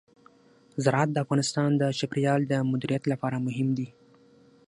[0.83, 3.87] زراعت د افغانستان د چاپیریال د مدیریت لپاره مهم دي.